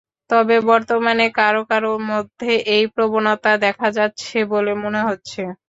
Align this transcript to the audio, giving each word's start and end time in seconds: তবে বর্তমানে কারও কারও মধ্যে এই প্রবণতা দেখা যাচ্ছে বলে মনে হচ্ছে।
তবে 0.29 0.55
বর্তমানে 0.69 1.25
কারও 1.37 1.61
কারও 1.71 1.91
মধ্যে 2.11 2.51
এই 2.67 2.83
প্রবণতা 2.95 3.51
দেখা 3.65 3.87
যাচ্ছে 3.97 4.37
বলে 4.51 4.71
মনে 4.83 5.01
হচ্ছে। 5.07 5.41